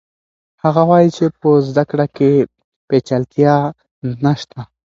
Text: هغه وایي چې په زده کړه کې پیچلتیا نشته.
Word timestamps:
هغه 0.63 0.81
وایي 0.89 1.09
چې 1.15 1.25
په 1.39 1.49
زده 1.67 1.83
کړه 1.89 2.05
کې 2.15 2.31
پیچلتیا 2.89 3.55
نشته. 4.25 4.59